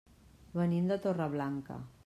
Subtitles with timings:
[0.55, 1.81] Venim de Torreblanca.